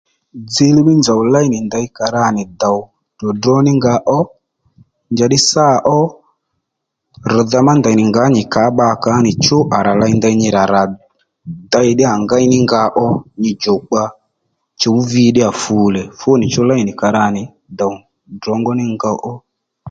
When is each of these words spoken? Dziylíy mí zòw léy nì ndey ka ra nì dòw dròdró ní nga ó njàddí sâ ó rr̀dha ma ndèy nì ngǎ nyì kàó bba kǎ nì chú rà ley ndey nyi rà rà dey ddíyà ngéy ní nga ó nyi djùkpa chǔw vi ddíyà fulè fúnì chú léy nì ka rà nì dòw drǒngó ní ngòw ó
Dziylíy 0.53 0.85
mí 0.87 0.93
zòw 1.05 1.21
léy 1.33 1.47
nì 1.51 1.57
ndey 1.67 1.87
ka 1.97 2.05
ra 2.15 2.25
nì 2.35 2.43
dòw 2.61 2.77
dròdró 3.19 3.55
ní 3.65 3.71
nga 3.79 3.93
ó 4.17 4.19
njàddí 5.13 5.37
sâ 5.49 5.65
ó 5.97 5.97
rr̀dha 7.35 7.59
ma 7.67 7.73
ndèy 7.79 7.95
nì 7.97 8.03
ngǎ 8.09 8.23
nyì 8.35 8.43
kàó 8.53 8.69
bba 8.73 8.87
kǎ 9.03 9.13
nì 9.25 9.31
chú 9.43 9.57
rà 9.85 9.93
ley 10.01 10.13
ndey 10.17 10.35
nyi 10.41 10.49
rà 10.55 10.63
rà 10.73 10.81
dey 11.71 11.89
ddíyà 11.93 12.13
ngéy 12.23 12.45
ní 12.51 12.57
nga 12.65 12.81
ó 13.05 13.07
nyi 13.41 13.51
djùkpa 13.55 14.01
chǔw 14.79 14.97
vi 15.11 15.23
ddíyà 15.29 15.49
fulè 15.63 16.01
fúnì 16.19 16.45
chú 16.53 16.61
léy 16.69 16.81
nì 16.85 16.91
ka 16.99 17.07
rà 17.17 17.25
nì 17.35 17.43
dòw 17.79 17.93
drǒngó 18.41 18.71
ní 18.79 18.85
ngòw 18.95 19.17
ó 19.31 19.33